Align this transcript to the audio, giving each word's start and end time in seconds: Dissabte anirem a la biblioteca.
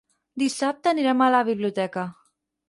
Dissabte 0.43 0.91
anirem 0.93 1.21
a 1.27 1.29
la 1.35 1.43
biblioteca. 1.51 2.07